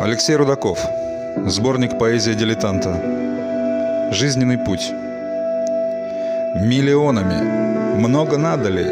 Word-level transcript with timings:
Алексей 0.00 0.34
Рудаков. 0.34 0.78
Сборник 1.46 1.98
поэзия 1.98 2.34
дилетанта. 2.34 4.08
Жизненный 4.12 4.56
путь. 4.56 4.90
Миллионами, 6.54 7.98
много 7.98 8.38
надо 8.38 8.70
ли? 8.70 8.82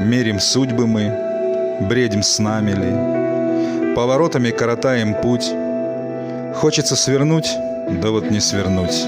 Мерим 0.00 0.40
судьбы 0.40 0.88
мы, 0.88 1.78
бредим 1.88 2.24
с 2.24 2.40
нами 2.40 2.72
ли? 2.72 3.94
Поворотами 3.94 4.50
коротаем 4.50 5.14
путь. 5.14 5.52
Хочется 6.56 6.96
свернуть, 6.96 7.48
да 8.02 8.10
вот 8.10 8.28
не 8.28 8.40
свернуть. 8.40 9.04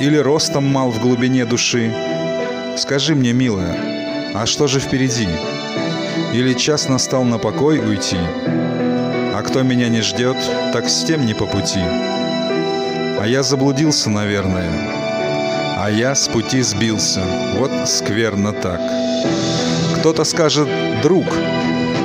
Или 0.00 0.18
ростом 0.18 0.64
мал 0.64 0.92
в 0.92 1.02
глубине 1.02 1.44
души. 1.44 1.92
Скажи 2.76 3.16
мне, 3.16 3.32
милая, 3.32 3.76
а 4.32 4.46
что 4.46 4.68
же 4.68 4.78
впереди? 4.78 5.28
Или 6.32 6.52
час 6.52 6.88
настал 6.88 7.24
на 7.24 7.38
покой 7.38 7.80
уйти? 7.80 8.18
А 9.36 9.42
кто 9.42 9.62
меня 9.62 9.88
не 9.88 10.00
ждет, 10.00 10.36
так 10.72 10.88
с 10.88 11.02
тем 11.02 11.26
не 11.26 11.34
по 11.34 11.44
пути. 11.46 11.80
А 11.80 13.24
я 13.26 13.42
заблудился, 13.42 14.08
наверное. 14.08 14.70
А 15.76 15.90
я 15.90 16.14
с 16.14 16.28
пути 16.28 16.62
сбился. 16.62 17.20
Вот 17.56 17.72
скверно 17.88 18.52
так. 18.52 18.80
Кто-то 19.98 20.22
скажет 20.22 20.68
«друг», 21.02 21.26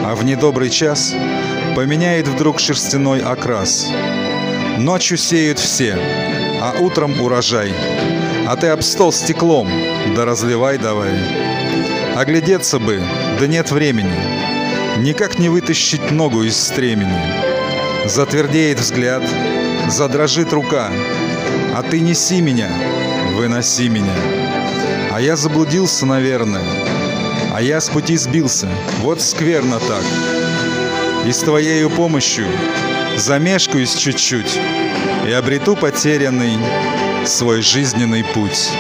а 0.04 0.16
в 0.16 0.26
недобрый 0.26 0.72
час 0.72 1.14
поменяет 1.76 2.28
вдруг 2.28 2.60
шерстяной 2.60 3.20
окрас. 3.22 3.86
Ночью 4.80 5.20
сеют 5.20 5.60
все, 5.60 6.00
а 6.60 6.78
утром 6.80 7.22
урожай. 7.22 7.72
А 8.48 8.56
ты 8.56 8.70
об 8.70 8.82
стол 8.82 9.12
стеклом, 9.12 9.70
да 10.16 10.26
разливай 10.26 10.80
давай. 10.80 11.12
Оглядеться 12.16 12.80
бы, 12.80 13.00
да 13.40 13.46
нет 13.46 13.70
времени. 13.70 14.59
Никак 14.98 15.40
не 15.40 15.50
вытащить 15.50 16.12
ногу 16.12 16.44
из 16.44 16.58
стремени. 16.58 17.22
Затвердеет 18.06 18.80
взгляд, 18.80 19.24
задрожит 19.88 20.52
рука. 20.52 20.92
А 21.74 21.84
ты 21.84 22.00
неси 22.00 22.42
меня, 22.42 22.70
выноси 23.36 23.88
меня. 23.88 24.16
А 25.12 25.22
я 25.22 25.36
заблудился, 25.36 26.06
наверное. 26.06 26.64
А 27.54 27.62
я 27.62 27.80
с 27.80 27.90
пути 27.90 28.18
сбился. 28.18 28.70
Вот 29.02 29.22
скверно 29.22 29.80
так. 29.80 30.04
И 31.26 31.32
с 31.32 31.40
твоею 31.40 31.90
помощью 31.90 32.48
замешкаюсь 33.18 33.96
чуть-чуть 33.96 34.60
и 35.28 35.32
обрету 35.32 35.76
потерянный 35.76 36.58
свой 37.26 37.62
жизненный 37.62 38.24
путь. 38.24 38.72